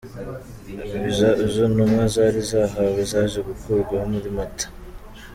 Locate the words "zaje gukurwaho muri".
3.11-4.29